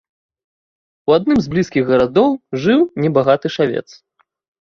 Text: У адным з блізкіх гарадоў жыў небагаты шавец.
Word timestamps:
У 1.09 1.11
адным 1.17 1.37
з 1.45 1.51
блізкіх 1.55 1.83
гарадоў 1.91 2.31
жыў 2.63 2.81
небагаты 3.05 3.47
шавец. 3.57 3.85